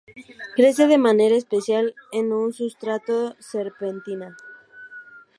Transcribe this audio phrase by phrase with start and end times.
[0.55, 4.35] Crece de manera especial en un sustrato serpentina.